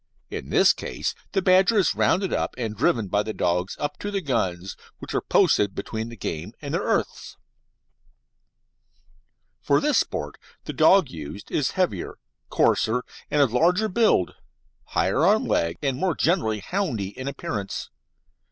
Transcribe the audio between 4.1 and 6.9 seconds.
guns which are posted between the game and their